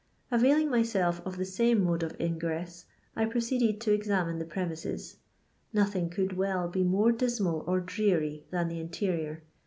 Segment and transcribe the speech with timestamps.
[0.31, 5.17] Availing my self of the same mode of ingress, I proceeded, to examine the premises.
[5.73, 9.43] Nothing could well be more dismal or dreary than the interior.